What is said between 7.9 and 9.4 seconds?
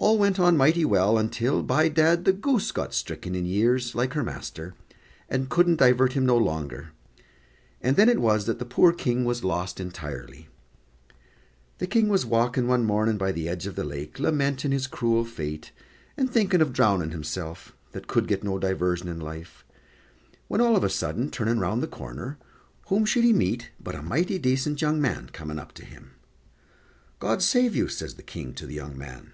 then it was that the poor King